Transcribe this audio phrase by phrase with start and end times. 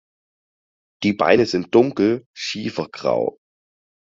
[1.03, 3.37] Die Beine sind dunkel schiefergrau.